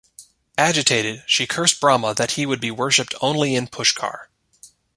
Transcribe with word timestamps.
Agitated, 0.57 1.21
she 1.27 1.45
cursed 1.45 1.79
Brahma 1.79 2.15
that 2.15 2.31
he 2.31 2.47
would 2.47 2.59
be 2.59 2.71
worshipped 2.71 3.13
only 3.21 3.53
in 3.53 3.67
Pushkar. 3.67 4.29